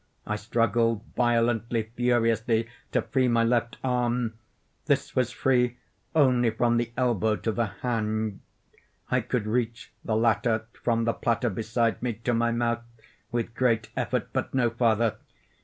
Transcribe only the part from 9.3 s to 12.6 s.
reach the latter, from the platter beside me, to my